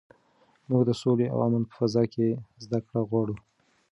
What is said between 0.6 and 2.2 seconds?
موږ د سولې او امن په فضا